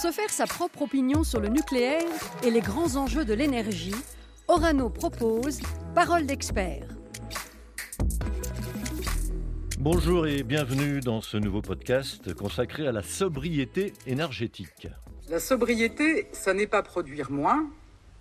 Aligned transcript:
se 0.00 0.10
faire 0.10 0.30
sa 0.30 0.46
propre 0.46 0.80
opinion 0.80 1.24
sur 1.24 1.40
le 1.40 1.48
nucléaire 1.48 2.08
et 2.42 2.50
les 2.50 2.62
grands 2.62 2.96
enjeux 2.96 3.26
de 3.26 3.34
l'énergie, 3.34 3.94
Orano 4.48 4.88
propose 4.88 5.60
Parole 5.94 6.24
d'expert. 6.24 6.88
Bonjour 9.78 10.26
et 10.26 10.42
bienvenue 10.42 11.00
dans 11.00 11.20
ce 11.20 11.36
nouveau 11.36 11.60
podcast 11.60 12.32
consacré 12.32 12.86
à 12.86 12.92
la 12.92 13.02
sobriété 13.02 13.92
énergétique. 14.06 14.88
La 15.28 15.38
sobriété, 15.38 16.28
ça 16.32 16.54
n'est 16.54 16.66
pas 16.66 16.82
produire 16.82 17.30
moins, 17.30 17.68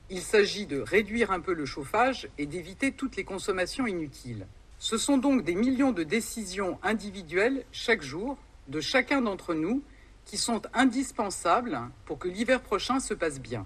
il 0.10 0.20
s'agit 0.20 0.66
de 0.66 0.82
réduire 0.82 1.32
un 1.32 1.40
peu 1.40 1.54
le 1.54 1.66
chauffage 1.66 2.28
et 2.38 2.46
d'éviter 2.46 2.92
toutes 2.92 3.16
les 3.16 3.24
consommations 3.24 3.88
inutiles. 3.88 4.48
Ce 4.80 4.98
sont 4.98 5.18
donc 5.18 5.46
des 5.46 5.56
millions 5.56 5.94
de 5.94 6.04
décisions 6.04 6.78
individuelles 6.84 7.64
chaque 7.72 8.02
jour 8.02 8.38
de 8.68 8.82
chacun 8.82 9.22
d'entre 9.22 9.54
nous 9.54 9.82
qui 10.30 10.38
sont 10.38 10.62
indispensables 10.76 11.80
pour 12.06 12.20
que 12.20 12.28
l'hiver 12.28 12.62
prochain 12.62 13.00
se 13.00 13.16
passe 13.16 13.42
bien. 13.42 13.66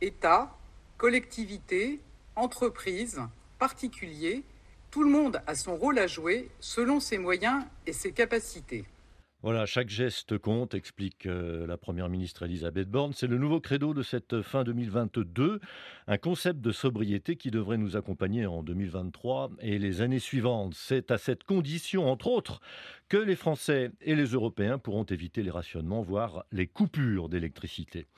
État, 0.00 0.56
collectivités, 0.96 1.98
entreprises, 2.36 3.20
particuliers, 3.58 4.44
tout 4.92 5.02
le 5.02 5.10
monde 5.10 5.42
a 5.48 5.56
son 5.56 5.74
rôle 5.74 5.98
à 5.98 6.06
jouer 6.06 6.52
selon 6.60 7.00
ses 7.00 7.18
moyens 7.18 7.64
et 7.88 7.92
ses 7.92 8.12
capacités. 8.12 8.84
Voilà, 9.44 9.66
chaque 9.66 9.90
geste 9.90 10.38
compte, 10.38 10.72
explique 10.72 11.26
euh, 11.26 11.66
la 11.66 11.76
Première 11.76 12.08
ministre 12.08 12.44
Elisabeth 12.44 12.88
Borne. 12.88 13.12
C'est 13.12 13.26
le 13.26 13.36
nouveau 13.36 13.60
credo 13.60 13.92
de 13.92 14.02
cette 14.02 14.40
fin 14.40 14.64
2022, 14.64 15.60
un 16.06 16.16
concept 16.16 16.62
de 16.62 16.72
sobriété 16.72 17.36
qui 17.36 17.50
devrait 17.50 17.76
nous 17.76 17.94
accompagner 17.94 18.46
en 18.46 18.62
2023 18.62 19.50
et 19.60 19.78
les 19.78 20.00
années 20.00 20.18
suivantes. 20.18 20.72
C'est 20.74 21.10
à 21.10 21.18
cette 21.18 21.44
condition, 21.44 22.08
entre 22.08 22.28
autres, 22.28 22.62
que 23.14 23.18
les 23.20 23.36
Français 23.36 23.92
et 24.00 24.16
les 24.16 24.24
Européens 24.24 24.76
pourront 24.76 25.04
éviter 25.04 25.44
les 25.44 25.52
rationnements, 25.52 26.02
voire 26.02 26.46
les 26.50 26.66
coupures 26.66 27.28
d'électricité. 27.28 28.08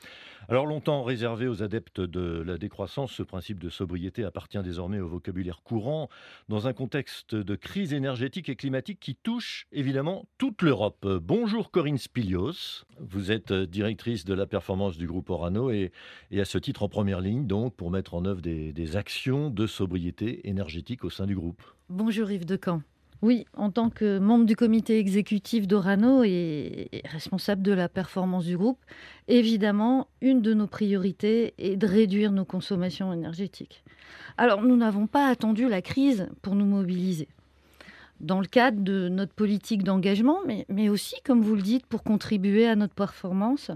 Alors 0.49 0.65
longtemps 0.65 1.03
réservé 1.03 1.49
aux 1.49 1.63
adeptes 1.63 2.01
de 2.01 2.41
la 2.41 2.57
décroissance, 2.57 3.13
ce 3.13 3.23
principe 3.23 3.59
de 3.59 3.69
sobriété 3.69 4.25
appartient 4.25 4.63
désormais 4.63 4.99
au 4.99 5.07
vocabulaire 5.07 5.61
courant 5.63 6.09
dans 6.49 6.67
un 6.67 6.73
contexte 6.73 7.35
de 7.35 7.57
crise 7.57 7.93
énergétique 7.93 8.49
et 8.49 8.57
climatique 8.57 8.99
qui 8.99 9.17
touche 9.17 9.67
évidemment 9.71 10.25
toute 10.39 10.63
l'Europe. 10.63 11.07
Bonjour 11.07 11.71
Corinne 11.71 11.99
Spilios, 11.99 12.87
vous 12.99 13.31
êtes 13.31 13.53
directrice 13.53 14.25
de 14.25 14.33
la 14.33 14.47
performance 14.47 14.97
du 14.97 15.07
groupe 15.07 15.29
Orano 15.29 15.71
et, 15.71 15.93
à 16.35 16.47
ce 16.47 16.57
titre 16.57 16.83
en 16.83 16.89
première 16.89 17.21
ligne 17.21 17.47
donc 17.47 17.77
pour 17.77 17.91
mettre 17.91 18.15
en 18.15 18.25
œuvre 18.25 18.41
des, 18.41 18.97
actions 18.97 19.51
de 19.51 19.67
sobriété 19.67 20.49
énergétique 20.49 21.05
au 21.05 21.11
sein 21.11 21.27
du 21.27 21.35
groupe. 21.35 21.63
Bonjour 21.91 22.31
Yves 22.31 22.47
Decamp. 22.47 22.81
Oui, 23.23 23.47
en 23.57 23.71
tant 23.71 23.89
que 23.89 24.19
membre 24.19 24.45
du 24.45 24.57
comité 24.57 24.99
exécutif 24.99 25.67
d'Orano 25.67 26.23
et 26.23 26.91
responsable 27.05 27.63
de 27.63 27.73
la 27.73 27.89
performance 27.89 28.45
du 28.45 28.59
groupe, 28.59 28.79
évidemment, 29.27 30.09
une 30.21 30.43
de 30.43 30.53
nos 30.53 30.67
priorités 30.67 31.55
est 31.59 31.77
de 31.77 31.87
réduire 31.87 32.31
nos 32.31 32.45
consommations 32.45 33.13
énergétiques. 33.13 33.83
Alors, 34.37 34.63
nous 34.63 34.77
n'avons 34.77 35.07
pas 35.07 35.29
attendu 35.29 35.69
la 35.69 35.81
crise 35.81 36.29
pour 36.43 36.55
nous 36.55 36.67
mobiliser. 36.67 37.29
Dans 38.21 38.41
le 38.41 38.47
cadre 38.47 38.83
de 38.83 39.09
notre 39.09 39.33
politique 39.33 39.83
d'engagement, 39.83 40.39
mais, 40.69 40.89
aussi, 40.89 41.17
comme 41.25 41.41
vous 41.41 41.55
le 41.55 41.63
dites, 41.63 41.87
pour 41.87 42.03
contribuer 42.03 42.67
à 42.67 42.77
notre 42.77 42.95
performance, 42.95 43.71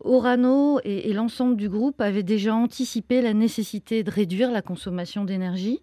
Orano 0.00 0.80
et 0.84 1.12
l'ensemble 1.12 1.56
du 1.56 1.68
groupe 1.68 2.00
avaient 2.00 2.24
déjà 2.24 2.54
anticipé 2.54 3.22
la 3.22 3.34
nécessité 3.34 4.02
de 4.02 4.10
réduire 4.10 4.50
la 4.50 4.60
consommation 4.60 5.24
d'énergie 5.24 5.80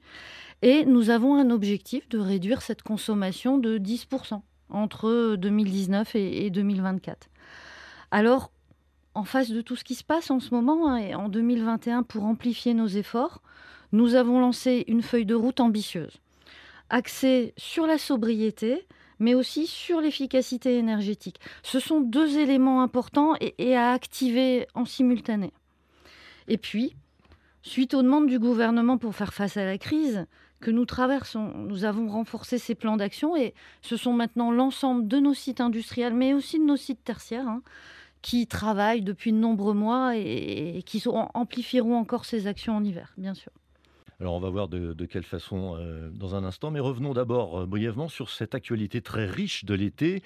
et 0.61 0.85
nous 0.85 1.09
avons 1.09 1.35
un 1.35 1.49
objectif 1.49 2.07
de 2.09 2.19
réduire 2.19 2.61
cette 2.61 2.83
consommation 2.83 3.57
de 3.57 3.77
10% 3.77 4.41
entre 4.69 5.35
2019 5.35 6.15
et 6.15 6.49
2024. 6.49 7.27
Alors, 8.11 8.51
en 9.15 9.23
face 9.23 9.49
de 9.49 9.61
tout 9.61 9.75
ce 9.75 9.83
qui 9.83 9.95
se 9.95 10.03
passe 10.03 10.31
en 10.31 10.39
ce 10.39 10.53
moment, 10.53 10.89
hein, 10.89 10.97
et 10.97 11.15
en 11.15 11.29
2021, 11.29 12.03
pour 12.03 12.25
amplifier 12.25 12.73
nos 12.73 12.87
efforts, 12.87 13.41
nous 13.91 14.15
avons 14.15 14.39
lancé 14.39 14.83
une 14.87 15.01
feuille 15.01 15.25
de 15.25 15.35
route 15.35 15.59
ambitieuse, 15.59 16.17
axée 16.89 17.53
sur 17.57 17.87
la 17.87 17.97
sobriété, 17.97 18.85
mais 19.19 19.33
aussi 19.33 19.67
sur 19.67 19.99
l'efficacité 19.99 20.77
énergétique. 20.77 21.39
Ce 21.63 21.79
sont 21.79 21.99
deux 21.99 22.37
éléments 22.37 22.81
importants 22.81 23.33
et 23.39 23.75
à 23.75 23.91
activer 23.91 24.67
en 24.75 24.85
simultané. 24.85 25.51
Et 26.47 26.57
puis, 26.57 26.95
suite 27.61 27.93
aux 27.93 28.01
demandes 28.01 28.27
du 28.27 28.39
gouvernement 28.39 28.97
pour 28.97 29.15
faire 29.15 29.33
face 29.33 29.57
à 29.57 29.65
la 29.65 29.77
crise, 29.77 30.25
que 30.59 30.71
nous 30.71 30.85
traversons. 30.85 31.53
Nous 31.55 31.85
avons 31.85 32.07
renforcé 32.07 32.57
ces 32.57 32.75
plans 32.75 32.97
d'action 32.97 33.35
et 33.35 33.53
ce 33.81 33.97
sont 33.97 34.13
maintenant 34.13 34.51
l'ensemble 34.51 35.07
de 35.07 35.17
nos 35.17 35.33
sites 35.33 35.61
industriels, 35.61 36.13
mais 36.13 36.33
aussi 36.33 36.59
de 36.59 36.65
nos 36.65 36.77
sites 36.77 37.03
tertiaires, 37.03 37.47
hein, 37.47 37.61
qui 38.21 38.47
travaillent 38.47 39.01
depuis 39.01 39.31
de 39.31 39.37
nombreux 39.37 39.73
mois 39.73 40.15
et, 40.15 40.83
qui 40.85 41.03
amplifieront 41.07 41.95
encore 41.95 42.25
ces 42.25 42.47
actions 42.47 42.75
en 42.75 42.83
hiver, 42.83 43.13
bien 43.17 43.33
sûr. 43.33 43.51
Alors 44.21 44.33
on 44.33 44.39
va 44.41 44.49
voir 44.49 44.67
de, 44.67 45.05
quelle 45.05 45.23
façon 45.23 45.77
euh, 45.77 46.09
dans 46.09 46.35
un 46.35 46.43
instant, 46.43 46.71
mais 46.71 46.81
revenons 46.81 47.13
d'abord 47.13 47.61
euh, 47.61 47.65
brièvement 47.65 48.09
sur 48.09 48.29
cette 48.29 48.53
actualité 48.53 49.01
très 49.01 49.25
riche 49.25 49.63
de 49.63 49.73
l'été 49.73 50.23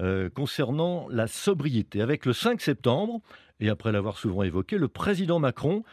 euh, 0.00 0.28
concernant 0.28 1.06
la 1.10 1.28
sobriété. 1.28 2.02
Avec 2.02 2.26
le 2.26 2.32
5 2.32 2.60
septembre, 2.60 3.20
et 3.60 3.68
après 3.68 3.92
l'avoir 3.92 4.18
souvent 4.18 4.42
évoqué, 4.42 4.78
le 4.78 4.88
président 4.88 5.38
Macron 5.38 5.84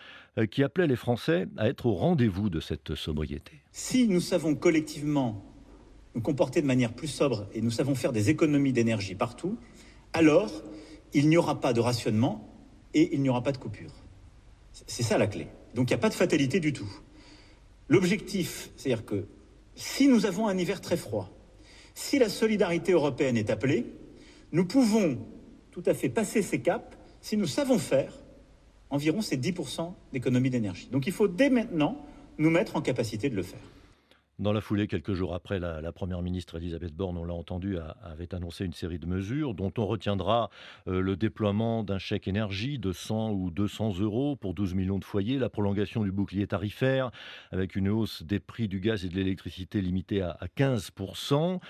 qui 0.50 0.64
appelait 0.64 0.88
les 0.88 0.96
Français 0.96 1.48
à 1.58 1.70
être 1.70 1.86
au 1.86 1.94
rendez-vous 1.94 2.50
de 2.50 2.60
cette 2.60 2.96
sobriété. 2.96 3.64
Si 3.72 4.08
nous 4.08 4.22
savons 4.22 4.56
collectivement 4.56 5.44
nous 6.16 6.22
comporter 6.22 6.62
de 6.62 6.68
manière 6.68 6.94
plus 6.94 7.08
sobre 7.08 7.48
et 7.54 7.62
nous 7.62 7.72
savons 7.72 7.96
faire 7.96 8.12
des 8.12 8.30
économies 8.30 8.74
d'énergie 8.74 9.16
partout, 9.16 9.58
alors 10.14 10.52
il 11.14 11.30
n'y 11.30 11.38
aura 11.38 11.60
pas 11.60 11.74
de 11.74 11.80
rationnement 11.80 12.50
et 12.94 13.14
il 13.14 13.22
n'y 13.22 13.30
aura 13.30 13.44
pas 13.44 13.52
de 13.52 13.58
coupure. 13.58 13.94
C'est 14.72 15.04
ça 15.04 15.18
la 15.18 15.28
clé. 15.28 15.48
Donc 15.76 15.90
il 15.90 15.94
n'y 15.94 16.00
a 16.00 16.02
pas 16.02 16.10
de 16.10 16.14
fatalité 16.16 16.60
du 16.60 16.74
tout. 16.74 16.92
L'objectif, 17.90 18.72
c'est-à-dire 18.76 19.06
que 19.06 19.28
si 19.76 20.08
nous 20.08 20.26
avons 20.26 20.48
un 20.48 20.58
hiver 20.58 20.82
très 20.82 20.98
froid, 20.98 21.30
si 21.96 22.18
la 22.18 22.30
solidarité 22.30 22.92
européenne 22.92 23.38
est 23.38 23.50
appelée, 23.50 23.86
nous 24.52 24.66
pouvons 24.66 25.20
tout 25.72 25.84
à 25.86 25.94
fait 25.94 26.10
passer 26.10 26.42
ces 26.42 26.62
caps 26.62 26.98
si 27.22 27.38
nous 27.38 27.48
savons 27.48 27.80
faire 27.80 28.14
environ 28.94 29.22
ces 29.22 29.38
10% 29.38 29.92
d'économie 30.14 30.52
d'énergie. 30.52 30.88
Donc 30.92 31.08
il 31.08 31.14
faut 31.14 31.28
dès 31.28 31.50
maintenant 31.50 31.98
nous 32.38 32.52
mettre 32.52 32.76
en 32.76 32.82
capacité 32.82 33.28
de 33.28 33.36
le 33.36 33.42
faire. 33.42 33.60
Dans 34.44 34.52
la 34.52 34.60
foulée, 34.60 34.88
quelques 34.88 35.14
jours 35.14 35.34
après, 35.34 35.58
la, 35.58 35.92
première 35.94 36.22
ministre 36.22 36.58
Elisabeth 36.58 36.94
Borne, 36.94 37.18
on 37.18 37.24
l'a 37.24 37.34
entendu, 37.34 37.78
avait 38.04 38.36
annoncé 38.36 38.66
une 38.66 38.74
série 38.74 39.00
de 39.00 39.06
mesures 39.06 39.54
dont 39.54 39.72
on 39.78 39.86
retiendra 39.86 40.50
euh, 40.90 41.00
le 41.00 41.16
déploiement 41.16 41.82
d'un 41.82 41.98
chèque 41.98 42.28
énergie 42.28 42.78
de 42.78 42.92
100 42.92 43.32
ou 43.32 43.52
200 43.52 44.00
euros 44.00 44.36
pour 44.36 44.54
12 44.54 44.74
millions 44.74 45.00
de 45.00 45.06
foyers, 45.06 45.40
la 45.40 45.48
prolongation 45.48 46.04
du 46.04 46.12
bouclier 46.12 46.46
tarifaire 46.46 47.10
avec 47.54 47.78
une 47.78 47.88
hausse 47.88 48.22
des 48.24 48.42
prix 48.42 48.68
du 48.68 48.82
gaz 48.82 49.06
et 49.06 49.08
de 49.08 49.16
l'électricité 49.16 49.80
limitée 49.80 50.22
à, 50.22 50.38
15%. 50.58 51.62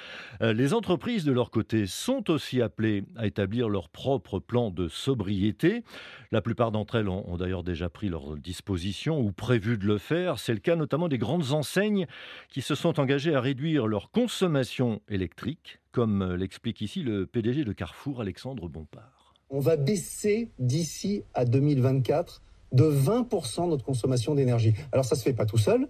Euh, 0.41 0.53
les 0.53 0.73
entreprises, 0.73 1.25
de 1.25 1.31
leur 1.31 1.51
côté, 1.51 1.85
sont 1.85 2.31
aussi 2.31 2.59
appelées 2.59 3.03
à 3.17 3.27
établir 3.27 3.69
leur 3.69 3.87
propre 3.89 4.39
plan 4.39 4.71
de 4.71 4.87
sobriété. 4.87 5.83
La 6.31 6.41
plupart 6.41 6.71
d'entre 6.71 6.95
elles 6.95 7.09
ont, 7.09 7.37
d'ailleurs 7.37 7.63
déjà 7.63 7.87
pris 7.87 8.09
leurs 8.09 8.35
dispositions 8.35 9.19
ou 9.19 9.31
prévu 9.31 9.77
de 9.77 9.85
le 9.85 9.99
faire. 9.99 10.39
C'est 10.39 10.53
le 10.53 10.59
cas 10.59 10.75
notamment 10.75 11.07
des 11.07 11.19
grandes 11.19 11.51
enseignes 11.51 12.07
qui 12.49 12.62
se 12.63 12.75
sont 12.75 12.99
engagés 12.99 13.35
à 13.35 13.41
réduire 13.41 13.87
leur 13.87 14.09
consommation 14.09 15.01
électrique, 15.09 15.79
comme 15.91 16.33
l'explique 16.33 16.81
ici 16.81 17.03
le 17.03 17.25
PDG 17.25 17.65
de 17.65 17.73
Carrefour, 17.73 18.21
Alexandre 18.21 18.69
Bompard. 18.69 19.33
On 19.49 19.59
va 19.59 19.75
baisser 19.75 20.49
d'ici 20.59 21.23
à 21.33 21.45
2024 21.45 22.41
de 22.71 22.83
20% 22.85 23.69
notre 23.69 23.83
consommation 23.83 24.33
d'énergie. 24.33 24.73
Alors 24.91 25.05
ça 25.05 25.15
ne 25.15 25.19
se 25.19 25.23
fait 25.23 25.33
pas 25.33 25.45
tout 25.45 25.57
seul. 25.57 25.87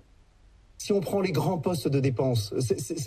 Si 0.77 0.91
on 0.91 0.99
prend 0.99 1.21
les 1.21 1.31
grands 1.31 1.59
postes 1.59 1.87
de 1.87 1.99
dépenses, 1.99 2.53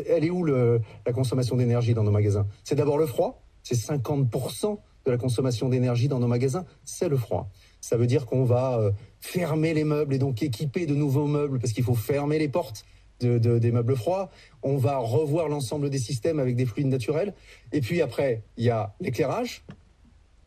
elle 0.07 0.25
est 0.25 0.31
où 0.31 0.45
la 0.45 1.13
consommation 1.13 1.57
d'énergie 1.57 1.93
dans 1.93 2.05
nos 2.05 2.11
magasins? 2.11 2.47
C'est 2.65 2.77
d'abord 2.77 2.97
le 2.97 3.07
froid, 3.07 3.43
c'est 3.63 3.75
50% 3.75 4.79
de 5.05 5.11
la 5.11 5.19
consommation 5.19 5.69
d'énergie 5.69 6.09
dans 6.09 6.19
nos 6.19 6.27
magasins, 6.27 6.65
c'est 6.85 7.09
le 7.09 7.17
froid. 7.17 7.51
Ça 7.81 7.97
veut 7.97 8.07
dire 8.07 8.27
qu'on 8.27 8.45
va 8.45 8.79
euh, 8.79 8.93
fermer 9.21 9.75
les 9.75 9.85
meubles 9.85 10.15
et 10.15 10.19
donc 10.19 10.43
équiper 10.43 10.87
de 10.87 10.95
nouveaux 10.95 11.27
meubles 11.27 11.59
parce 11.59 11.73
qu'il 11.73 11.85
faut 11.85 11.95
fermer 11.95 12.39
les 12.39 12.49
portes 12.49 12.85
des 13.21 13.73
meubles 13.73 13.97
froids. 13.97 14.31
On 14.63 14.77
va 14.77 14.99
revoir 14.99 15.49
l'ensemble 15.49 15.91
des 15.91 15.99
systèmes 15.99 16.39
avec 16.39 16.57
des 16.57 16.67
fluides 16.67 16.89
naturels. 16.89 17.35
Et 17.73 17.81
puis 17.81 18.03
après, 18.03 18.43
il 18.57 18.65
y 18.65 18.71
a 18.71 18.95
l'éclairage, 19.01 19.65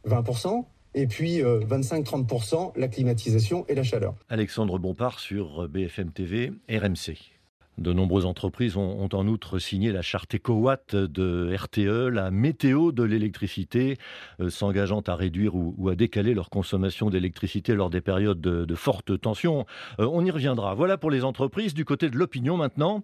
20%. 0.07 0.65
Et 0.95 1.05
puis 1.05 1.39
25-30%, 1.39 2.69
euh, 2.69 2.71
la 2.75 2.87
climatisation 2.87 3.63
et 3.67 3.75
la 3.75 3.83
chaleur. 3.83 4.15
Alexandre 4.27 4.79
Bompard 4.79 5.19
sur 5.19 5.69
BFM 5.69 6.11
TV, 6.11 6.51
RMC. 6.67 7.38
De 7.79 7.93
nombreuses 7.93 8.25
entreprises 8.25 8.75
ont, 8.75 9.07
en 9.13 9.27
outre 9.27 9.57
signé 9.57 9.93
la 9.93 10.01
charte 10.01 10.35
EcoWatt 10.35 10.97
de 10.97 11.55
RTE, 11.55 12.09
la 12.09 12.29
météo 12.29 12.91
de 12.91 13.03
l'électricité, 13.03 13.97
euh, 14.41 14.49
s'engageant 14.49 14.99
à 15.07 15.15
réduire 15.15 15.55
ou, 15.55 15.87
à 15.87 15.95
décaler 15.95 16.33
leur 16.33 16.49
consommation 16.49 17.09
d'électricité 17.09 17.75
lors 17.75 17.89
des 17.89 18.01
périodes 18.01 18.41
de, 18.41 18.75
forte 18.75 19.19
tension. 19.21 19.65
Euh, 19.99 20.09
on 20.11 20.25
y 20.25 20.31
reviendra. 20.31 20.73
Voilà 20.73 20.97
pour 20.97 21.09
les 21.09 21.23
entreprises. 21.23 21.73
Du 21.73 21.85
côté 21.85 22.09
de 22.09 22.17
l'opinion 22.17 22.57
maintenant, 22.57 23.01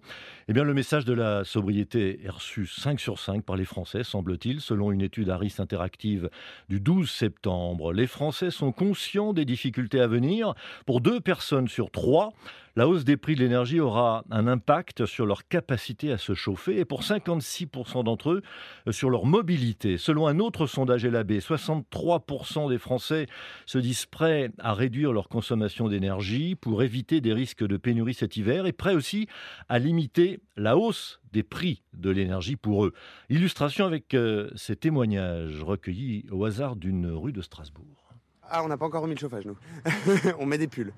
eh 0.48 0.52
bien, 0.52 0.62
le 0.62 0.74
message 0.74 1.06
de 1.06 1.14
la 1.14 1.44
sobriété 1.44 2.20
est 2.22 2.30
reçu 2.30 2.66
5 2.66 3.00
sur 3.00 3.18
5 3.18 3.44
par 3.44 3.56
les 3.56 3.64
Français, 3.64 4.04
semble-t-il, 4.04 4.60
selon 4.60 4.92
une 4.92 5.00
étude 5.00 5.30
Harris 5.30 5.54
Interactive 5.58 6.28
du 6.68 6.80
12 6.80 7.10
septembre. 7.10 7.94
Les 7.94 8.06
Français 8.06 8.50
sont 8.50 8.72
conscients 8.72 9.32
des 9.32 9.46
difficultés 9.46 10.00
à 10.00 10.06
venir. 10.06 10.54
Pour 10.84 11.00
deux 11.00 11.20
personnes 11.20 11.68
sur 11.68 11.90
trois, 11.90 12.34
la 12.76 12.86
hausse 12.86 13.04
des 13.04 13.16
prix 13.16 13.34
de 13.34 13.40
l'énergie 13.40 13.80
aura 13.80 14.24
un 14.30 14.46
impact 14.46 15.06
sur 15.06 15.24
leur 15.24 15.48
capacité 15.48 16.12
à 16.12 16.18
se 16.18 16.34
chauffer 16.34 16.78
et 16.78 16.84
pour 16.84 17.02
56% 17.02 18.04
d'entre 18.04 18.32
eux, 18.32 18.42
euh, 18.86 18.92
sur 18.92 19.08
leur 19.08 19.24
mobilité. 19.24 19.96
Selon 19.96 20.26
un 20.26 20.38
autre 20.38 20.66
sondage 20.66 21.06
LAB, 21.06 21.32
63% 21.32 22.68
des 22.68 22.78
Français 22.78 23.26
se 23.64 23.78
disent 23.78 24.04
prêts 24.04 24.50
à 24.58 24.74
réduire 24.74 25.12
leur 25.12 25.28
consommation 25.28 25.88
d'énergie 25.88 26.54
pour 26.54 26.82
éviter 26.82 27.22
des 27.22 27.32
risques 27.32 27.66
de 27.66 27.78
pénurie 27.78 28.14
cet 28.14 28.36
hiver 28.36 28.66
et 28.66 28.72
prêts 28.72 28.94
aussi 28.94 29.26
à 29.70 29.78
limiter 29.78 30.40
la 30.56 30.76
hausse 30.76 31.20
des 31.32 31.42
prix 31.42 31.82
de 31.94 32.10
l'énergie 32.10 32.56
pour 32.56 32.84
eux. 32.84 32.92
Illustration 33.30 33.86
avec 33.86 34.12
euh, 34.12 34.50
ces 34.54 34.76
témoignages 34.76 35.62
recueillis 35.62 36.26
au 36.30 36.44
hasard 36.44 36.76
d'une 36.76 37.06
rue 37.06 37.32
de 37.32 37.40
Strasbourg. 37.40 38.12
Ah, 38.48 38.62
on 38.62 38.68
n'a 38.68 38.76
pas 38.76 38.86
encore 38.86 39.02
remis 39.02 39.14
le 39.14 39.20
chauffage, 39.20 39.44
nous. 39.44 39.56
on 40.38 40.46
met 40.46 40.58
des 40.58 40.68
pulls. 40.68 40.92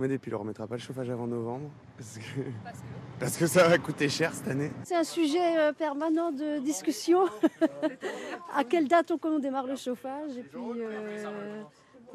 On 0.00 0.04
met 0.04 0.08
des 0.08 0.16
pulls, 0.16 0.34
on 0.34 0.38
remettra 0.38 0.66
pas 0.66 0.76
le 0.76 0.80
chauffage 0.80 1.10
avant 1.10 1.26
novembre. 1.26 1.68
Parce 1.98 2.16
que, 2.16 2.40
parce 3.20 3.36
que... 3.36 3.46
ça 3.46 3.68
va 3.68 3.76
coûter 3.76 4.08
cher 4.08 4.32
cette 4.32 4.48
année. 4.48 4.70
C'est 4.82 4.96
un 4.96 5.04
sujet 5.04 5.58
euh, 5.58 5.74
permanent 5.74 6.32
de 6.32 6.58
discussion. 6.58 7.26
à 8.54 8.64
quelle 8.64 8.88
date 8.88 9.12
on, 9.22 9.38
démarre 9.38 9.66
le 9.66 9.76
chauffage 9.76 10.38
et 10.38 10.42
puis 10.42 10.58
euh, 10.58 11.62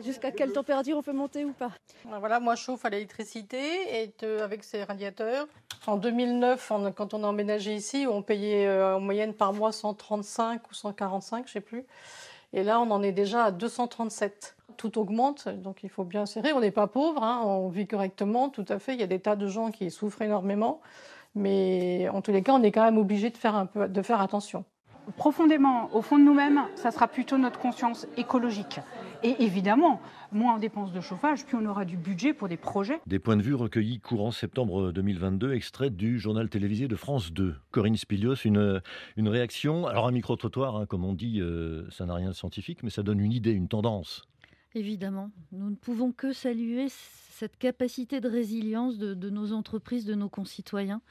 jusqu'à 0.04 0.32
quelle 0.32 0.52
température 0.52 0.98
on 0.98 1.04
peut 1.04 1.14
monter 1.14 1.46
ou 1.46 1.54
pas? 1.54 1.70
Voilà, 2.06 2.40
moi 2.40 2.56
je 2.56 2.64
chauffe 2.64 2.84
à 2.86 2.90
l'électricité 2.90 3.60
et 4.02 4.12
avec 4.42 4.64
ces 4.64 4.84
radiateurs. 4.84 5.46
En 5.86 5.98
2009, 5.98 6.72
quand 6.96 7.14
on 7.14 7.24
a 7.24 7.28
emménagé 7.28 7.76
ici, 7.76 8.08
on 8.10 8.24
payait 8.24 8.66
euh, 8.66 8.96
en 8.96 9.00
moyenne 9.00 9.36
par 9.36 9.54
mois 9.54 9.72
135 9.72 10.72
ou 10.72 10.74
145, 10.74 11.46
je 11.46 11.52
sais 11.52 11.62
plus. 11.62 11.86
Et 12.52 12.64
là, 12.64 12.80
on 12.80 12.90
en 12.90 13.04
est 13.04 13.12
déjà 13.12 13.44
à 13.44 13.52
237 13.52 14.56
tout 14.78 14.98
augmente, 14.98 15.48
donc 15.50 15.84
il 15.84 15.90
faut 15.90 16.04
bien 16.04 16.26
serrer. 16.26 16.54
On 16.54 16.60
n'est 16.60 16.72
pas 16.72 16.88
pauvre, 16.88 17.24
hein, 17.24 17.42
on 17.46 17.70
vit 17.70 17.88
correctement, 17.88 18.50
tout 18.50 18.66
à 18.70 18.80
fait. 18.80 18.94
Il 18.94 19.00
y 19.00 19.04
a 19.04 19.08
des 19.08 19.20
tas 19.20 19.36
de 19.36 19.48
gens 19.48 19.72
qui 19.72 19.90
souffrent 19.92 20.22
énormément, 20.22 20.82
mais 21.36 22.08
en 22.10 22.22
tous 22.22 22.32
les 22.32 22.42
cas, 22.42 22.54
on 22.54 22.64
est 22.64 22.72
quand 22.72 22.84
même 22.84 22.98
obligé 22.98 23.30
de 23.30 23.38
faire 23.38 23.56
un 23.56 23.66
peu, 23.66 23.88
de 23.88 24.02
faire 24.02 24.22
attention. 24.22 24.66
Profondément, 25.18 25.90
au 25.94 26.02
fond 26.02 26.18
de 26.18 26.24
nous-mêmes, 26.24 26.64
ça 26.76 26.92
sera 26.92 27.08
plutôt 27.08 27.38
notre 27.38 27.60
conscience 27.60 28.08
écologique. 28.18 28.80
Et 29.24 29.44
évidemment, 29.44 30.02
moins 30.32 30.56
on 30.56 30.60
dépense 30.60 30.92
de 30.92 31.00
chauffage, 31.00 31.46
plus 31.46 31.58
on 31.58 31.66
aura 31.66 31.86
du 31.86 31.96
budget 31.98 32.34
pour 32.34 32.48
des 32.48 32.58
projets. 32.58 33.00
Des 33.06 33.20
points 33.20 33.38
de 33.38 33.42
vue 33.42 33.54
recueillis 33.54 34.00
courant 34.00 34.32
septembre 34.32 34.92
2022, 34.92 35.54
extrait 35.54 35.90
du 35.90 36.20
journal 36.20 36.50
télévisé 36.50 36.88
de 36.88 36.96
France 36.96 37.32
2. 37.32 37.56
Corinne 37.72 37.98
Spilios, 37.98 38.36
une, 38.46 38.82
une 39.16 39.28
réaction? 39.30 39.88
Alors 39.88 40.08
un 40.08 40.12
micro-trottoir, 40.12 40.76
hein, 40.76 40.86
comme 40.86 41.06
on 41.06 41.14
dit, 41.14 41.40
euh, 41.40 41.90
ça 41.92 42.06
n'a 42.06 42.16
rien 42.16 42.30
de 42.30 42.36
scientifique, 42.36 42.84
mais 42.84 42.90
ça 42.90 43.04
donne 43.04 43.20
une 43.20 43.32
idée, 43.32 43.52
une 43.52 43.68
tendance. 43.68 44.24
Évidemment, 44.76 45.32
nous 45.54 45.70
ne 45.70 45.76
pouvons 45.76 46.12
que 46.12 46.34
saluer 46.34 46.88
cette 46.90 47.58
capacité 47.58 48.20
de 48.20 48.28
résilience 48.28 48.98
de, 48.98 49.30
nos 49.30 49.54
entreprises, 49.54 50.04
de 50.04 50.16
nos 50.16 50.28
concitoyens. 50.28 51.02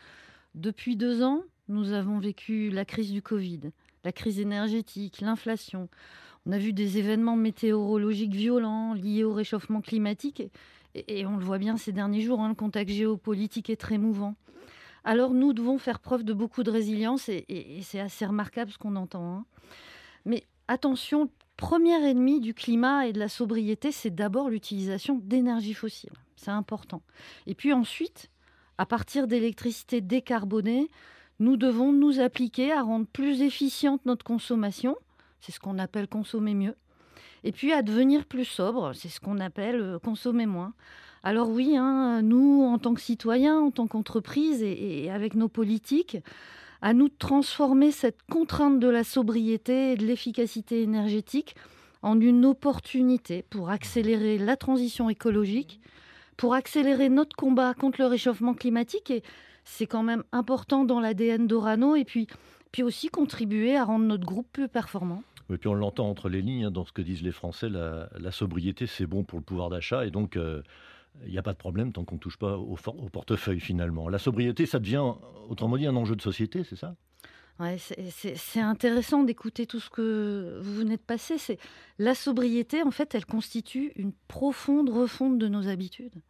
Depuis 0.55 0.97
deux 0.97 1.23
ans, 1.23 1.43
nous 1.69 1.93
avons 1.93 2.19
vécu 2.19 2.69
la 2.69 2.85
crise 2.85 3.11
du 3.11 3.23
Covid, 3.23 3.61
la 4.05 4.13
crise 4.13 4.39
énergétique, 4.39 5.23
l'inflation. 5.23 5.89
On 6.45 6.53
a 6.53 6.59
vu 6.59 6.75
des 6.75 6.99
événements 6.99 7.37
météorologiques 7.37 8.35
violents 8.35 8.93
liés 8.93 9.25
au 9.25 9.33
réchauffement 9.33 9.81
climatique. 9.81 10.43
Et, 10.95 11.25
on 11.25 11.39
le 11.39 11.45
voit 11.45 11.59
bien 11.59 11.79
ces 11.79 11.93
derniers 11.93 12.21
jours, 12.21 12.43
hein, 12.43 12.51
le 12.51 12.55
contexte 12.55 12.95
géopolitique 12.95 13.71
est 13.71 13.81
très 13.81 13.97
mouvant. 13.97 14.35
Alors 15.05 15.33
nous 15.33 15.55
devons 15.55 15.79
faire 15.79 16.01
preuve 16.01 16.23
de 16.23 16.35
beaucoup 16.35 16.65
de 16.65 16.71
résilience 16.71 17.31
et, 17.31 17.81
c'est 17.83 18.01
assez 18.01 18.27
remarquable 18.27 18.71
ce 18.71 18.79
qu'on 18.79 18.97
entend. 18.97 19.39
Hein. 19.39 19.45
Mais 20.27 20.45
attention, 20.69 21.31
premier 21.57 22.09
ennemi 22.09 22.41
du 22.41 22.55
climat 22.55 23.07
et 23.07 23.13
de 23.13 23.19
la 23.19 23.29
sobriété, 23.29 23.93
c'est 23.93 24.15
d'abord 24.15 24.49
l'utilisation 24.49 25.21
d'énergie 25.23 25.75
fossile. 25.75 26.13
C'est 26.37 26.51
important. 26.51 27.03
Et 27.47 27.55
puis 27.55 27.73
ensuite, 27.73 28.31
à 28.79 28.87
partir 28.87 29.27
d'électricité 29.27 30.01
décarbonée, 30.01 30.91
nous 31.39 31.57
devons 31.57 31.93
nous 31.93 32.21
appliquer 32.21 32.73
à 32.73 32.83
rendre 32.83 33.07
plus 33.07 33.43
efficiente 33.43 34.05
notre 34.07 34.25
consommation. 34.25 34.97
C'est 35.41 35.53
ce 35.53 35.61
qu'on 35.61 35.79
appelle 35.79 36.09
consommer 36.09 36.55
mieux. 36.55 36.77
Et 37.45 37.53
puis 37.53 37.73
à 37.73 37.83
devenir 37.83 38.25
plus 38.25 38.45
sobre. 38.45 38.95
C'est 38.95 39.09
ce 39.09 39.21
qu'on 39.21 39.39
appelle 39.39 39.81
euh, 39.81 39.99
consommer 39.99 40.47
moins. 40.47 40.75
Alors 41.23 41.49
oui, 41.49 41.77
hein, 41.77 42.23
nous, 42.23 42.63
en 42.65 42.79
tant 42.79 42.95
que 42.95 43.01
citoyens, 43.01 43.59
en 43.59 43.71
tant 43.71 43.87
qu'entreprise 43.87 44.63
et 44.63 45.11
avec 45.11 45.35
nos 45.35 45.49
politiques, 45.49 46.19
à 46.85 46.93
nous 46.93 47.09
de 47.09 47.15
transformer 47.19 47.91
cette 47.93 48.19
contrainte 48.31 48.79
de 48.79 48.89
la 48.89 49.05
sobriété 49.05 49.93
et 49.93 49.97
de 49.97 50.05
l'efficacité 50.05 50.83
énergétique 50.83 51.57
en 52.03 52.21
une 52.21 52.45
opportunité 52.45 53.43
pour 53.49 53.71
accélérer 53.71 54.37
la 54.37 54.55
transition 54.59 55.09
écologique, 55.09 55.81
pour 56.37 56.53
accélérer 56.53 57.09
notre 57.09 57.35
combat 57.37 57.73
contre 57.73 58.03
le 58.03 58.07
réchauffement 58.07 58.53
climatique. 58.53 59.11
Et 59.11 59.23
c'est 59.65 59.87
quand 59.87 60.03
même 60.03 60.25
important 60.31 60.85
dans 60.85 61.01
l'ADN 61.01 61.47
d'Orano 61.47 61.97
et 61.97 62.05
puis, 62.05 62.27
puis 62.71 62.83
aussi 62.83 63.09
contribuer 63.09 63.79
à 63.79 63.85
rendre 63.85 64.05
notre 64.05 64.27
groupe 64.27 64.49
plus 64.53 64.69
performant. 64.69 65.23
Et 65.51 65.57
puis 65.57 65.69
on 65.69 65.75
l'entend 65.75 66.11
entre 66.11 66.29
les 66.29 66.43
lignes 66.43 66.67
hein, 66.67 66.71
dans 66.71 66.85
ce 66.85 66.93
que 66.93 67.01
disent 67.01 67.23
les 67.23 67.33
Français, 67.33 67.71
la, 67.71 68.31
sobriété 68.31 68.87
c'est 68.87 69.07
bon 69.07 69.25
pour 69.25 69.39
le 69.39 69.45
pouvoir 69.45 69.71
d'achat 69.71 70.05
et 70.05 70.11
donc 70.11 70.37
euh, 70.37 70.61
il 71.25 71.33
n'y 71.33 71.39
a 71.39 71.43
pas 71.43 71.53
de 71.53 71.59
problème 71.59 71.93
tant 71.93 72.05
qu'on 72.05 72.17
ne 72.17 72.21
touche 72.21 72.37
pas 72.37 72.57
au, 72.57 72.77
portefeuille 73.13 73.61
finalement. 73.61 74.09
La 74.09 74.19
sobriété, 74.19 74.67
ça 74.67 74.79
devient, 74.79 75.03
autrement 75.49 75.77
dit, 75.77 75.87
un 75.87 75.97
enjeu 75.97 76.17
de 76.17 76.23
société, 76.23 76.65
c'est 76.65 76.77
ça? 76.77 76.97
Ouais, 77.61 77.77
c'est 77.79 78.61
intéressant 78.61 79.23
d'écouter 79.23 79.67
tout 79.67 79.79
ce 79.79 79.89
que 79.89 80.59
vous 80.61 80.75
venez 80.75 80.97
de 80.97 81.03
passer. 81.03 81.39
C'est 81.39 81.59
la 81.99 82.17
sobriété, 82.17 82.83
en 82.83 82.91
fait, 82.91 83.15
elle 83.15 83.27
constitue 83.27 83.93
une 83.95 84.13
profonde 84.27 84.91
refonte 84.91 85.39
de 85.39 85.47
nos 85.47 85.69
habitudes. 85.69 86.21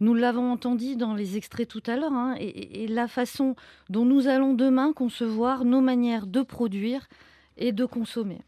Nous 0.00 0.14
l'avons 0.14 0.50
entendu 0.50 0.96
dans 0.96 1.14
les 1.14 1.36
extraits 1.36 1.68
tout 1.68 1.82
à 1.86 1.96
l'heure, 1.96 2.12
hein, 2.12 2.34
et, 2.38 2.86
la 2.88 3.06
façon 3.06 3.54
dont 3.88 4.04
nous 4.04 4.26
allons 4.26 4.54
demain 4.54 4.92
concevoir 4.92 5.64
nos 5.64 5.80
manières 5.80 6.26
de 6.26 6.42
produire 6.42 7.08
et 7.56 7.72
de 7.72 7.84
consommer. 7.84 8.40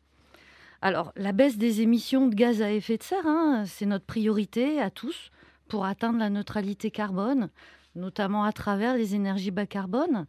Alors, 0.83 1.13
la 1.17 1.33
baisse 1.33 1.57
des 1.57 1.81
émissions 1.81 2.27
de 2.27 2.35
gaz 2.35 2.63
à 2.63 2.73
effet 2.73 2.99
de 2.99 3.03
serre, 3.03 3.27
hein, 3.27 3.65
c'est 3.67 3.87
notre 3.87 4.05
priorité 4.05 4.81
à 4.81 4.91
tous 4.91 5.31
pour 5.69 5.85
atteindre 5.85 6.19
la 6.19 6.31
neutralité 6.31 6.91
carbone, 6.91 7.51
notamment 7.95 8.45
à 8.45 8.53
travers 8.53 8.97
les 8.97 9.15
énergies 9.15 9.51
bas 9.51 9.67
carbone. 9.67 10.27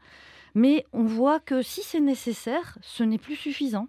Mais 0.56 0.86
on 0.94 1.04
voit 1.04 1.40
que 1.40 1.62
si 1.62 1.82
c'est 1.82 2.00
nécessaire, 2.00 2.78
ce 2.82 3.04
n'est 3.04 3.18
plus 3.18 3.36
suffisant. 3.36 3.88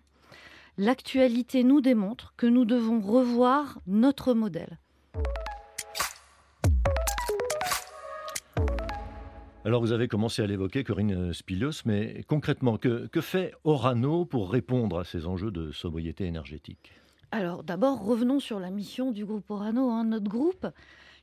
L'actualité 0.79 1.65
nous 1.65 1.81
démontre 1.81 2.33
que 2.37 2.47
nous 2.47 2.65
devons 2.65 3.01
revoir 3.01 3.81
notre 3.87 4.35
modèle. 4.35 4.79
Alors 9.65 9.83
vous 9.83 9.93
avez 9.93 10.09
commencé 10.09 10.41
à 10.41 10.47
l'évoquer, 10.47 10.85
Corinne 10.85 11.35
Spilios, 11.35 11.83
mais 11.85 12.25
concrètement, 12.27 12.79
que, 12.79 13.09
que 13.09 13.21
fait 13.21 13.53
Orano 13.65 14.25
pour 14.25 14.51
répondre 14.51 14.99
à 14.99 15.05
ces 15.05 15.27
enjeux 15.27 15.51
de 15.51 15.71
sobriété 15.71 16.25
énergétique? 16.25 16.93
Alors 17.31 17.63
d'abord, 17.63 18.03
revenons 18.03 18.41
sur 18.41 18.59
la 18.59 18.71
mission 18.71 19.13
du 19.13 19.27
groupe 19.27 19.51
Orano. 19.51 19.91
Hein. 19.91 20.05
Notre 20.05 20.29
groupe, 20.31 20.67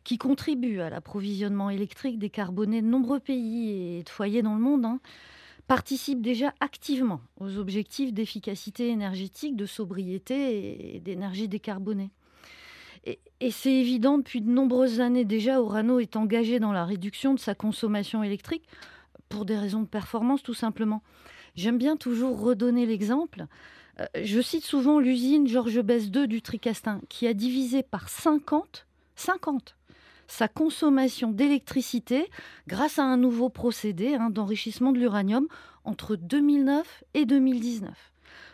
qui 0.07 0.17
contribue 0.17 0.79
à 0.79 0.89
l'approvisionnement 0.89 1.69
électrique 1.69 2.17
décarboné 2.17 2.81
de 2.81 2.87
nombreux 2.87 3.19
pays 3.19 3.97
et 3.97 4.03
de 4.03 4.09
foyers 4.09 4.41
dans 4.41 4.53
le 4.55 4.61
monde, 4.61 4.85
hein, 4.85 5.01
participe 5.67 6.21
déjà 6.21 6.53
activement 6.61 7.19
aux 7.41 7.57
objectifs 7.57 8.13
d'efficacité 8.13 8.87
énergétique, 8.87 9.57
de 9.57 9.65
sobriété 9.65 10.95
et 10.95 10.99
d'énergie 11.01 11.49
décarbonée. 11.49 12.11
Et, 13.05 13.51
c'est 13.51 13.73
évident, 13.73 14.17
depuis 14.17 14.39
de 14.39 14.49
nombreuses 14.49 15.01
années 15.01 15.25
déjà, 15.25 15.61
Orano 15.61 15.99
est 15.99 16.15
engagé 16.15 16.61
dans 16.61 16.71
la 16.71 16.85
réduction 16.85 17.33
de 17.33 17.39
sa 17.39 17.53
consommation 17.53 18.23
électrique 18.23 18.63
pour 19.27 19.43
des 19.43 19.57
raisons 19.57 19.81
de 19.81 19.87
performance 19.87 20.41
tout 20.41 20.53
simplement. 20.53 21.03
J'aime 21.55 21.77
bien 21.77 21.97
toujours 21.97 22.39
redonner 22.39 22.85
l'exemple. 22.85 23.47
Euh, 23.99 24.05
je 24.23 24.39
cite 24.39 24.63
souvent 24.63 25.01
l'usine 25.01 25.47
Georges 25.47 25.81
Besse 25.81 26.07
II 26.15 26.29
du 26.29 26.41
Tricastin 26.41 27.01
qui 27.09 27.27
a 27.27 27.33
divisé 27.33 27.83
par 27.83 28.07
50, 28.07 28.87
50 29.17 29.76
sa 30.27 30.47
consommation 30.47 31.31
d'électricité 31.31 32.29
grâce 32.67 32.99
à 32.99 33.03
un 33.03 33.17
nouveau 33.17 33.49
procédé 33.49 34.15
hein, 34.15 34.29
d'enrichissement 34.29 34.91
de 34.91 34.99
l'uranium 34.99 35.47
entre 35.83 36.15
2009 36.15 37.03
et 37.13 37.25
2019. 37.25 37.91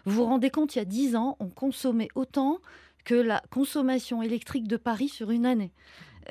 Vous 0.05 0.15
vous 0.15 0.25
rendez 0.25 0.49
compte, 0.49 0.75
il 0.75 0.79
y 0.79 0.81
a 0.81 0.85
10 0.85 1.15
ans, 1.15 1.35
on 1.39 1.49
consommait 1.49 2.09
autant 2.15 2.59
que 3.05 3.15
la 3.15 3.41
consommation 3.49 4.21
électrique 4.21 4.67
de 4.67 4.77
Paris 4.77 5.09
sur 5.09 5.31
une 5.31 5.45
année. 5.45 5.71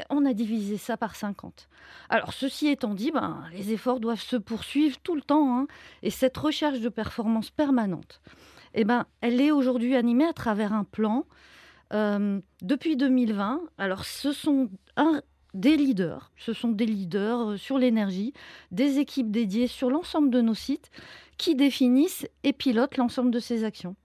On 0.08 0.24
a 0.24 0.32
divisé 0.32 0.78
ça 0.78 0.96
par 0.96 1.16
50. 1.16 1.68
Alors, 2.08 2.32
ceci 2.32 2.68
étant 2.68 2.94
dit, 2.94 3.10
ben, 3.10 3.44
les 3.52 3.72
efforts 3.72 4.00
doivent 4.00 4.20
se 4.20 4.36
poursuivre 4.36 4.98
tout 5.02 5.14
le 5.14 5.20
temps. 5.20 5.58
Hein. 5.58 5.66
et 6.02 6.10
cette 6.10 6.36
recherche 6.36 6.80
de 6.80 6.88
performance 6.88 7.50
permanente, 7.50 8.22
eh 8.74 8.84
ben, 8.84 9.06
elle 9.20 9.40
est 9.40 9.50
aujourd'hui 9.50 9.96
animée 9.96 10.24
à 10.24 10.32
travers 10.32 10.72
un 10.72 10.84
plan. 10.84 11.26
Euh, 11.92 12.40
depuis 12.62 12.96
2020, 12.96 13.60
alors 13.76 14.06
ce 14.06 14.32
sont 14.32 14.70
des 15.54 15.76
leaders, 15.76 16.32
ce 16.36 16.52
sont 16.52 16.70
des 16.70 16.86
leaders 16.86 17.50
euh, 17.50 17.56
sur 17.56 17.78
l'énergie, 17.78 18.32
des 18.70 18.98
équipes 18.98 19.30
dédiées 19.30 19.66
sur 19.66 19.90
l'ensemble 19.90 20.30
de 20.30 20.40
nos 20.40 20.54
sites 20.54 20.90
qui 21.36 21.54
définissent 21.54 22.26
et 22.42 22.52
pilotent 22.52 22.96
l'ensemble 22.96 23.30
de 23.30 23.38
ces 23.38 23.64
actions. 23.64 23.96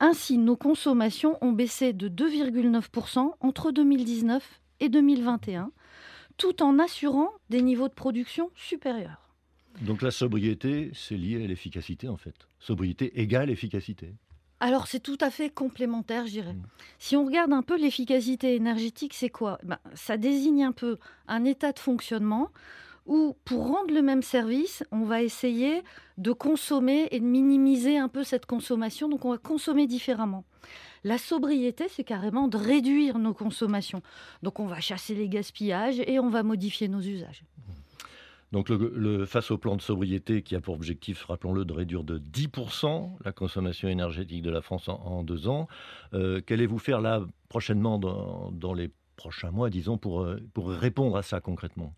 Ainsi, 0.00 0.38
nos 0.38 0.56
consommations 0.56 1.38
ont 1.40 1.52
baissé 1.52 1.92
de 1.92 2.08
2,9% 2.08 3.32
entre 3.40 3.70
2019 3.70 4.60
et 4.80 4.88
2021, 4.88 5.70
tout 6.36 6.62
en 6.62 6.78
assurant 6.78 7.30
des 7.50 7.62
niveaux 7.62 7.88
de 7.88 7.94
production 7.94 8.50
supérieurs. 8.56 9.30
Donc 9.80 10.02
la 10.02 10.10
sobriété, 10.10 10.90
c'est 10.94 11.16
lié 11.16 11.44
à 11.44 11.46
l'efficacité 11.46 12.08
en 12.08 12.16
fait. 12.16 12.34
Sobriété 12.58 13.20
égale 13.20 13.50
efficacité. 13.50 14.14
Alors 14.62 14.86
c'est 14.86 15.00
tout 15.00 15.18
à 15.20 15.30
fait 15.30 15.50
complémentaire, 15.50 16.24
je 16.26 16.30
dirais. 16.30 16.52
Mmh. 16.52 16.62
Si 17.00 17.16
on 17.16 17.24
regarde 17.24 17.52
un 17.52 17.62
peu 17.62 17.76
l'efficacité 17.76 18.54
énergétique, 18.54 19.12
c'est 19.12 19.28
quoi? 19.28 19.58
Ben, 19.64 19.78
Ça 19.96 20.16
désigne 20.16 20.62
un 20.62 20.70
peu 20.70 20.98
un 21.26 21.44
état 21.44 21.72
de 21.72 21.80
fonctionnement 21.80 22.48
où 23.04 23.34
pour 23.44 23.66
rendre 23.66 23.92
le 23.92 24.02
même 24.02 24.22
service, 24.22 24.84
on 24.92 25.02
va 25.02 25.20
essayer 25.20 25.82
de 26.16 26.30
consommer 26.30 27.08
et 27.10 27.18
de 27.18 27.24
minimiser 27.24 27.98
un 27.98 28.06
peu 28.06 28.22
cette 28.22 28.46
consommation, 28.46 29.08
donc 29.08 29.24
on 29.24 29.30
va 29.30 29.38
consommer 29.38 29.88
différemment. 29.88 30.44
La 31.02 31.18
sobriété, 31.18 31.86
c'est 31.88 32.04
carrément 32.04 32.46
de 32.46 32.56
réduire 32.56 33.18
nos 33.18 33.34
consommations. 33.34 34.00
Donc 34.44 34.60
on 34.60 34.66
va 34.66 34.78
chasser 34.78 35.16
les 35.16 35.28
gaspillages 35.28 36.00
et 36.06 36.20
on 36.20 36.30
va 36.30 36.44
modifier 36.44 36.86
nos 36.86 37.00
usages. 37.00 37.42
Donc 38.52 38.70
face 39.26 39.50
au 39.50 39.56
plan 39.56 39.76
de 39.76 39.82
sobriété 39.82 40.42
qui 40.42 40.54
a 40.54 40.60
pour 40.60 40.74
objectif, 40.74 41.24
rappelons-le, 41.24 41.64
de 41.64 41.72
réduire 41.72 42.04
de 42.04 42.18
10% 42.18 43.16
la 43.24 43.32
consommation 43.32 43.88
énergétique 43.88 44.42
de 44.42 44.50
la 44.50 44.60
France 44.60 44.88
en, 44.88 45.22
deux 45.22 45.48
ans, 45.48 45.68
euh, 46.12 46.40
qu'allez-vous 46.42 46.78
faire 46.78 47.00
là 47.00 47.22
prochainement 47.48 47.98
dans, 47.98 48.74
les 48.74 48.90
prochains 49.16 49.50
mois, 49.50 49.70
disons, 49.70 49.96
pour, 49.96 50.22
euh, 50.22 50.38
répondre 50.56 51.16
à 51.16 51.22
ça 51.22 51.40
concrètement? 51.40 51.94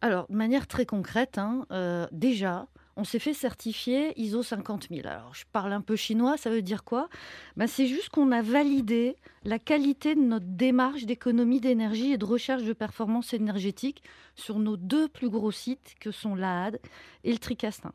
Alors, 0.00 0.26
de 0.28 0.34
manière 0.34 0.66
très 0.66 0.86
concrète, 0.86 1.38
hein, 1.38 1.66
euh, 1.70 2.08
déjà, 2.10 2.66
on 2.96 3.04
s'est 3.04 3.18
fait 3.18 3.34
certifier 3.34 4.12
ISO 4.20 4.42
50 4.42 4.88
000. 4.90 5.06
Alors, 5.06 5.34
je 5.34 5.44
parle 5.52 5.72
un 5.72 5.80
peu 5.80 5.96
chinois, 5.96 6.36
ça 6.36 6.50
veut 6.50 6.62
dire 6.62 6.84
quoi? 6.84 7.08
Ben, 7.56 7.66
C'est 7.66 7.86
juste 7.86 8.10
qu'on 8.10 8.32
a 8.32 8.42
validé 8.42 9.16
la 9.44 9.58
qualité 9.58 10.14
de 10.14 10.20
notre 10.20 10.46
démarche 10.46 11.04
d'économie 11.04 11.60
d'énergie 11.60 12.12
et 12.12 12.18
de 12.18 12.24
recherche 12.24 12.64
de 12.64 12.72
performance 12.72 13.32
énergétique 13.32 14.02
sur 14.34 14.58
nos 14.58 14.76
deux 14.76 15.08
plus 15.08 15.30
gros 15.30 15.52
sites 15.52 15.94
que 16.00 16.10
sont 16.10 16.34
l'AAD 16.34 16.80
et 17.24 17.32
le 17.32 17.38
Tricastin. 17.38 17.92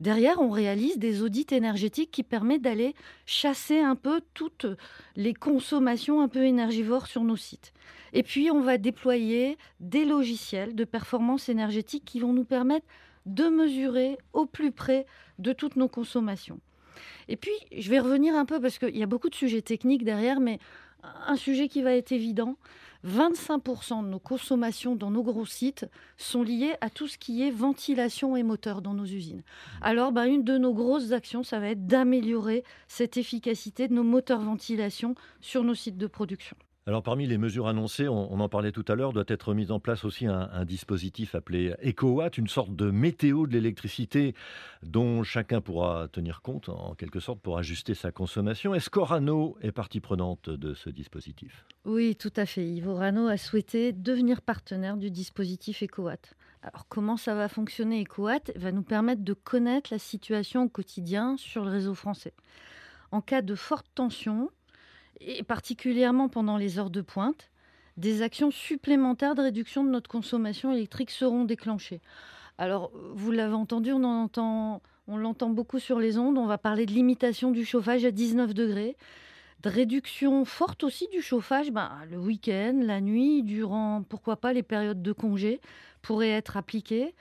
Derrière, 0.00 0.40
on 0.40 0.50
réalise 0.50 0.98
des 0.98 1.22
audits 1.22 1.46
énergétiques 1.52 2.10
qui 2.10 2.24
permettent 2.24 2.62
d'aller 2.62 2.94
chasser 3.24 3.78
un 3.78 3.94
peu 3.94 4.20
toutes 4.34 4.66
les 5.14 5.32
consommations 5.32 6.20
un 6.20 6.26
peu 6.26 6.44
énergivores 6.44 7.06
sur 7.06 7.22
nos 7.22 7.36
sites. 7.36 7.72
Et 8.12 8.24
puis, 8.24 8.50
on 8.50 8.62
va 8.62 8.78
déployer 8.78 9.56
des 9.78 10.04
logiciels 10.04 10.74
de 10.74 10.84
performance 10.84 11.48
énergétique 11.48 12.04
qui 12.04 12.18
vont 12.18 12.32
nous 12.32 12.44
permettre 12.44 12.86
de 13.26 13.44
mesurer 13.44 14.18
au 14.32 14.46
plus 14.46 14.72
près 14.72 15.06
de 15.38 15.52
toutes 15.52 15.76
nos 15.76 15.88
consommations. 15.88 16.60
Et 17.28 17.36
puis, 17.36 17.52
je 17.76 17.88
vais 17.90 18.00
revenir 18.00 18.34
un 18.34 18.44
peu 18.44 18.60
parce 18.60 18.78
qu'il 18.78 18.96
y 18.96 19.02
a 19.02 19.06
beaucoup 19.06 19.30
de 19.30 19.34
sujets 19.34 19.62
techniques 19.62 20.04
derrière, 20.04 20.40
mais 20.40 20.58
un 21.26 21.36
sujet 21.36 21.68
qui 21.68 21.82
va 21.82 21.94
être 21.94 22.12
évident, 22.12 22.56
25% 23.06 24.04
de 24.04 24.08
nos 24.08 24.18
consommations 24.20 24.94
dans 24.94 25.10
nos 25.10 25.24
gros 25.24 25.46
sites 25.46 25.86
sont 26.16 26.42
liées 26.42 26.74
à 26.80 26.90
tout 26.90 27.08
ce 27.08 27.18
qui 27.18 27.42
est 27.42 27.50
ventilation 27.50 28.36
et 28.36 28.44
moteur 28.44 28.80
dans 28.80 28.94
nos 28.94 29.04
usines. 29.04 29.42
Alors, 29.80 30.12
ben, 30.12 30.24
une 30.24 30.44
de 30.44 30.56
nos 30.58 30.72
grosses 30.72 31.10
actions, 31.10 31.42
ça 31.42 31.58
va 31.58 31.70
être 31.70 31.86
d'améliorer 31.86 32.62
cette 32.86 33.16
efficacité 33.16 33.88
de 33.88 33.94
nos 33.94 34.04
moteurs 34.04 34.40
ventilation 34.40 35.16
sur 35.40 35.64
nos 35.64 35.74
sites 35.74 35.98
de 35.98 36.06
production. 36.06 36.56
Alors 36.84 37.04
parmi 37.04 37.28
les 37.28 37.38
mesures 37.38 37.68
annoncées, 37.68 38.08
on, 38.08 38.40
en 38.40 38.48
parlait 38.48 38.72
tout 38.72 38.84
à 38.88 38.96
l'heure, 38.96 39.12
doit 39.12 39.22
être 39.28 39.54
mis 39.54 39.70
en 39.70 39.78
place 39.78 40.04
aussi 40.04 40.26
un, 40.26 40.64
dispositif 40.64 41.36
appelé 41.36 41.74
EcoWatt, 41.84 42.36
une 42.36 42.48
sorte 42.48 42.74
de 42.74 42.90
météo 42.90 43.46
de 43.46 43.52
l'électricité 43.52 44.34
dont 44.82 45.22
chacun 45.22 45.60
pourra 45.60 46.08
tenir 46.08 46.42
compte 46.42 46.68
en 46.68 46.96
quelque 46.96 47.20
sorte 47.20 47.38
pour 47.38 47.56
ajuster 47.56 47.94
sa 47.94 48.10
consommation. 48.10 48.74
Est-ce 48.74 48.90
qu'Orano 48.90 49.56
est 49.62 49.70
partie 49.70 50.00
prenante 50.00 50.50
de 50.50 50.74
ce 50.74 50.90
dispositif? 50.90 51.64
Oui, 51.84 52.16
tout 52.16 52.32
à 52.34 52.46
fait. 52.46 52.66
Yves 52.66 52.88
Orano 52.88 53.28
a 53.28 53.36
souhaité 53.36 53.92
devenir 53.92 54.42
partenaire 54.42 54.96
du 54.96 55.12
dispositif 55.12 55.84
EcoWatt. 55.84 56.34
Alors 56.62 56.88
comment 56.88 57.16
ça 57.16 57.36
va 57.36 57.48
fonctionner? 57.48 58.02
EcoWatt 58.02 58.50
va 58.56 58.72
nous 58.72 58.82
permettre 58.82 59.22
de 59.22 59.34
connaître 59.34 59.92
la 59.92 60.00
situation 60.00 60.64
au 60.64 60.68
quotidien 60.68 61.36
sur 61.36 61.64
le 61.64 61.70
réseau 61.70 61.94
français. 61.94 62.34
En 63.12 63.20
cas 63.20 63.42
de 63.42 63.54
forte 63.54 63.86
tension, 63.94 64.50
et 65.26 65.42
particulièrement 65.42 66.28
pendant 66.28 66.56
les 66.56 66.78
heures 66.78 66.90
de 66.90 67.00
pointe, 67.00 67.50
des 67.96 68.22
actions 68.22 68.50
supplémentaires 68.50 69.34
de 69.34 69.42
réduction 69.42 69.84
de 69.84 69.90
notre 69.90 70.08
consommation 70.08 70.72
électrique 70.72 71.10
seront 71.10 71.44
déclenchées. 71.44 72.00
Alors, 72.58 72.90
vous 73.14 73.30
l'avez 73.30 73.54
entendu, 73.54 73.92
on 73.92 74.04
entend, 74.04 74.82
on 75.08 75.16
l'entend 75.16 75.50
beaucoup 75.50 75.78
sur 75.78 75.98
les 75.98 76.18
ondes. 76.18 76.38
On 76.38 76.46
va 76.46 76.58
parler 76.58 76.86
de 76.86 76.92
limitation 76.92 77.50
du 77.50 77.64
chauffage 77.64 78.04
à 78.04 78.10
19 78.10 78.54
degrés, 78.54 78.96
de 79.62 79.68
réduction 79.68 80.44
forte 80.44 80.84
aussi 80.84 81.08
du 81.08 81.22
chauffage 81.22 81.70
ben, 81.70 81.90
le 82.10 82.18
week-end, 82.18 82.80
la 82.82 83.00
nuit, 83.00 83.42
durant, 83.42 84.02
pourquoi 84.08 84.36
pas, 84.36 84.52
les 84.52 84.62
périodes 84.62 85.02
de 85.02 85.12
congé 85.12 85.60
pourraient 86.02 86.30
être 86.30 86.56
appliquées. 86.56 87.14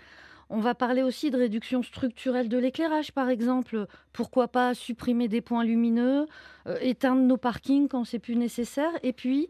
On 0.53 0.59
va 0.59 0.75
parler 0.75 1.01
aussi 1.01 1.31
de 1.31 1.37
réduction 1.37 1.81
structurelle 1.81 2.49
de 2.49 2.57
l'éclairage, 2.57 3.13
par 3.13 3.29
exemple. 3.29 3.87
Pourquoi 4.11 4.49
pas 4.49 4.73
supprimer 4.73 5.29
des 5.29 5.39
points 5.39 5.63
lumineux, 5.63 6.25
euh, 6.67 6.77
éteindre 6.81 7.21
nos 7.21 7.37
parkings 7.37 7.87
quand 7.87 8.03
c'est 8.03 8.19
plus 8.19 8.35
nécessaire. 8.35 8.91
Et 9.01 9.13
puis, 9.13 9.49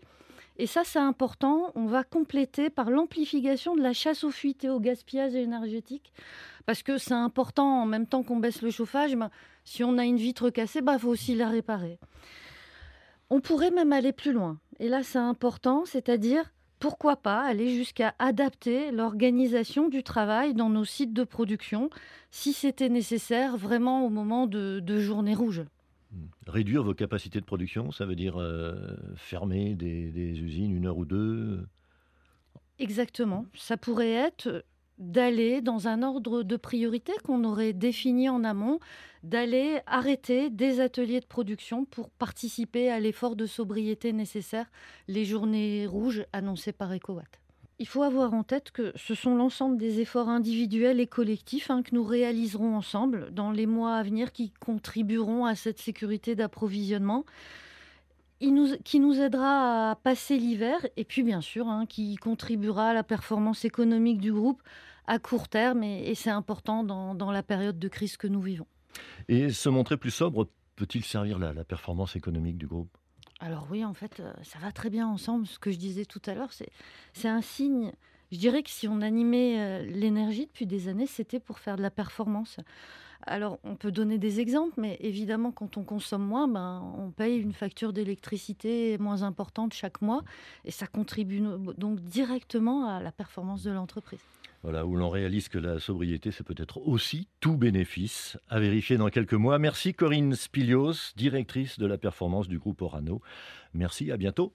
et 0.60 0.67
ça 0.67 0.84
c'est 0.86 1.00
important, 1.00 1.72
on 1.74 1.88
va 1.88 2.03
compléter 2.03 2.70
par 2.70 2.91
l'amplification 2.91 3.75
de 3.75 3.81
la 3.81 3.93
chasse 3.93 4.24
aux 4.24 4.29
fuites 4.29 4.63
et 4.63 4.70
au 4.70 4.79
gaspillage 4.79 5.34
énergétique. 5.34 6.13
Parce 6.67 6.84
que 6.84 7.00
c'est 7.00 7.15
important, 7.15 7.81
en 7.81 7.88
même 7.88 8.05
temps 8.05 8.22
qu'on 8.22 8.38
baisse 8.38 8.62
le 8.62 8.70
chauffage, 8.70 9.15
ben, 9.15 9.31
si 9.63 9.84
on 9.84 9.98
a 9.98 10.05
une 10.05 10.17
vitre 10.17 10.51
cassée, 10.51 10.79
il 10.79 10.86
ben, 10.86 11.00
faut 11.00 11.10
aussi 11.10 11.34
la 11.34 11.50
réparer. 11.50 11.98
On 13.31 13.39
pourrait 13.39 13.72
même 13.72 13.91
aller 13.91 14.12
plus 14.12 14.34
loin. 14.34 14.60
Et 14.79 14.88
là 14.88 15.01
c'est 15.01 15.17
important, 15.17 15.84
c'est-à-dire 15.86 16.51
pourquoi 16.82 17.16
pas 17.16 17.44
aller 17.44 17.76
jusqu'à 17.76 18.16
adapter 18.18 18.92
l'organisation 18.92 19.88
du 19.88 20.02
travail 20.02 20.56
dans 20.56 20.70
nos 20.70 20.84
sites 20.84 21.14
de 21.14 21.24
production, 21.24 21.92
si 22.32 22.54
c'était 22.54 22.90
nécessaire 22.90 23.56
vraiment 23.56 24.04
au 24.04 24.10
moment 24.10 24.48
de, 24.48 24.98
journées 24.98 25.36
rouges. 25.36 25.64
Hmm. 26.12 26.26
Réduire 26.48 26.84
vos 26.84 26.96
capacités 26.96 27.40
de 27.40 27.46
production, 27.46 27.92
ça 27.92 28.06
veut 28.08 28.16
dire 28.16 28.42
euh, 28.42 28.98
fermer 29.16 29.76
des, 29.76 30.42
usines 30.42 30.76
une 30.76 30.88
heure 30.88 30.98
ou 30.98 31.06
deux? 31.06 31.68
Exactement. 32.80 33.46
Ça 33.54 33.78
pourrait 33.78 34.14
être 34.14 34.66
d'aller 35.01 35.62
dans 35.62 35.88
un 35.88 36.03
ordre 36.03 36.43
de 36.43 36.55
priorité 36.55 37.12
qu'on 37.25 37.43
aurait 37.43 37.74
défini 37.74 38.29
en 38.29 38.43
amont, 38.43 38.79
d'aller 39.24 39.79
arrêter 39.88 40.50
des 40.50 40.79
ateliers 40.79 41.20
de 41.20 41.25
production 41.25 41.86
pour 41.86 42.10
participer 42.12 42.89
à 42.89 43.00
l'effort 43.00 43.36
de 43.36 43.48
sobriété 43.48 44.13
nécessaire, 44.13 44.67
les 45.08 45.25
journées 45.25 45.88
rouges 45.88 46.25
annoncées 46.34 46.72
par 46.72 46.93
EcoWatt. 46.93 47.39
Il 47.79 47.88
faut 47.88 48.03
avoir 48.03 48.36
en 48.36 48.43
tête 48.43 48.70
que 48.70 48.93
ce 48.96 49.15
sont 49.15 49.36
l'ensemble 49.36 49.77
des 49.77 50.01
efforts 50.01 50.29
individuels 50.29 51.00
et 51.00 51.08
collectifs 51.08 51.72
hein, 51.72 51.81
que 51.81 51.96
nous 51.96 52.03
réaliserons 52.03 52.75
ensemble 52.75 53.34
dans 53.34 53.50
les 53.50 53.65
mois 53.65 53.96
à 53.96 54.03
venir 54.03 54.31
qui 54.31 54.51
contribueront 54.60 55.46
à 55.46 55.55
cette 55.55 55.79
sécurité 55.79 56.36
d'approvisionnement. 56.36 57.25
qui 58.39 59.00
nous 59.00 59.20
aidera 59.20 59.91
à 59.91 59.96
passer 59.96 60.38
l'hiver 60.38 60.77
et 60.96 61.05
puis 61.05 61.24
bien 61.24 61.41
sûr 61.41 61.67
hein, 61.70 61.88
qui 61.88 62.17
contribuera 62.17 62.89
à 62.89 62.93
la 62.93 63.03
performance 63.03 63.65
économique 63.65 64.20
du 64.20 64.31
groupe 64.31 64.62
à 65.08 65.20
court 65.20 65.48
terme 65.48 65.84
et, 65.84 66.15
c'est 66.15 66.29
important 66.29 66.84
dans, 66.84 67.31
la 67.31 67.43
période 67.43 67.79
de 67.79 67.88
crise 67.88 68.17
que 68.17 68.27
nous 68.27 68.41
vivons. 68.41 68.67
Et 69.27 69.50
se 69.50 69.70
montrer 69.70 69.98
plus 69.98 70.12
sobre 70.12 70.48
peut-il 70.75 71.03
servir 71.03 71.39
la, 71.39 71.53
la 71.53 71.63
performance 71.63 72.15
économique 72.15 72.58
du 72.58 72.67
groupe? 72.67 72.98
Alors 73.39 73.67
oui, 73.72 73.84
en 73.84 73.93
fait, 73.93 74.20
euh, 74.20 74.31
ça 74.43 74.60
va 74.60 74.72
très 74.72 74.89
bien 74.89 75.08
ensemble. 75.08 75.48
Ce 75.48 75.58
que 75.58 75.72
je 75.72 75.77
disais 75.77 76.05
tout 76.05 76.22
à 76.27 76.36
l'heure, 76.36 76.51
c'est 77.13 77.27
un 77.27 77.41
signe. 77.41 77.91
Je 78.31 78.38
dirais 78.38 78.62
que 78.63 78.70
si 78.70 78.88
on 78.88 79.01
animait 79.01 79.60
euh, 79.60 79.81
l'énergie 79.84 80.46
depuis 80.46 80.67
des 80.67 80.88
années, 80.88 81.08
c'était 81.08 81.39
pour 81.39 81.60
faire 81.60 81.75
de 81.75 81.81
la 81.81 81.89
performance. 81.89 82.60
Alors, 83.24 83.60
on 83.63 83.75
peut 83.75 83.91
donner 83.91 84.17
des 84.17 84.39
exemples, 84.39 84.74
mais 84.77 84.98
évidemment, 85.00 85.51
quand 85.51 85.77
on 85.77 85.84
consomme 85.84 86.25
moins, 86.25 86.48
ben, 86.48 86.81
on 86.98 87.12
paye 87.12 87.39
une 87.39 87.53
facture 87.53 87.93
d'électricité 87.93 88.98
moins 88.98 89.24
importante 89.24 89.74
chaque 89.74 90.01
mois, 90.01 90.24
et 90.65 90.72
ça 90.72 90.88
contribue 90.88 91.41
donc 91.77 92.00
directement 92.00 92.88
à 92.88 93.00
la 93.00 93.12
performance 93.12 93.63
de 93.63 93.72
l'entreprise. 93.72 94.22
Voilà, 94.63 94.86
où 94.86 94.96
l'on 94.96 95.10
réalise 95.10 95.50
que 95.50 95.58
la 95.58 95.80
sobriété, 95.80 96.32
c'est 96.32 96.44
peut-être 96.44 96.77
aussi 96.88 97.27
tout 97.39 97.58
bénéfice. 97.58 98.38
À 98.48 98.60
vérifier 98.60 98.98
dans 98.98 99.10
quelques 99.10 99.34
mois. 99.34 99.58
Merci 99.58 99.94
Corinne 99.94 100.36
Spilios, 100.36 101.13
directrice 101.15 101.80
de 101.80 101.88
la 101.88 101.98
performance 101.98 102.48
du 102.48 102.60
groupe 102.60 102.82
Orano. 102.82 103.22
Merci, 103.74 104.12
à 104.12 104.18
bientôt. 104.18 104.53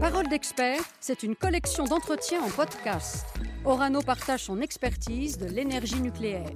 Parole 0.00 0.28
d'expert, 0.28 0.80
c'est 1.00 1.22
une 1.22 1.36
collection 1.36 1.84
d'entretiens 1.84 2.42
en 2.42 2.50
podcast. 2.50 3.26
Orano 3.64 4.00
partage 4.02 4.44
son 4.44 4.60
expertise 4.60 5.38
de 5.38 5.46
l'énergie 5.46 6.00
nucléaire. 6.00 6.50